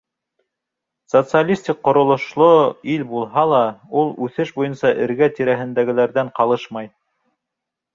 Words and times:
Социалистик 1.13 1.83
ҡоролошло 1.89 2.49
ил 2.95 3.05
булһа 3.13 3.45
ла, 3.53 3.63
ул 4.03 4.13
үҫеш 4.29 4.57
буйынса 4.59 4.95
эргә-тирәһендәгеләрҙән 5.09 6.39
ҡалышмай. 6.43 6.95